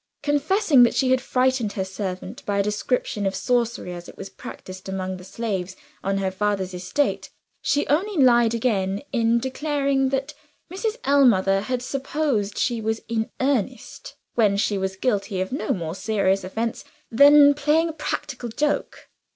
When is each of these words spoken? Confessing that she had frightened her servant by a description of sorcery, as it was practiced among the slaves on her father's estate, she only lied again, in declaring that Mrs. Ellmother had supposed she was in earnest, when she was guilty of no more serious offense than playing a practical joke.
Confessing 0.23 0.81
that 0.81 0.95
she 0.95 1.11
had 1.11 1.21
frightened 1.21 1.73
her 1.73 1.85
servant 1.85 2.43
by 2.47 2.57
a 2.57 2.63
description 2.63 3.27
of 3.27 3.35
sorcery, 3.35 3.93
as 3.93 4.09
it 4.09 4.17
was 4.17 4.31
practiced 4.31 4.89
among 4.89 5.17
the 5.17 5.23
slaves 5.23 5.75
on 6.03 6.17
her 6.17 6.31
father's 6.31 6.73
estate, 6.73 7.29
she 7.61 7.85
only 7.85 8.17
lied 8.19 8.55
again, 8.55 9.03
in 9.11 9.37
declaring 9.37 10.09
that 10.09 10.33
Mrs. 10.73 10.97
Ellmother 11.03 11.61
had 11.61 11.83
supposed 11.83 12.57
she 12.57 12.81
was 12.81 13.03
in 13.09 13.29
earnest, 13.39 14.15
when 14.33 14.57
she 14.57 14.75
was 14.75 14.95
guilty 14.95 15.39
of 15.39 15.51
no 15.51 15.71
more 15.71 15.93
serious 15.93 16.43
offense 16.43 16.83
than 17.11 17.53
playing 17.53 17.89
a 17.89 17.93
practical 17.93 18.49
joke. 18.49 19.07